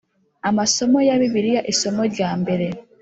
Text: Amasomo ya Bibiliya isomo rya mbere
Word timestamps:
Amasomo 0.49 0.97
ya 1.07 1.15
Bibiliya 1.21 1.61
isomo 1.71 2.01
rya 2.13 2.29
mbere 2.41 2.65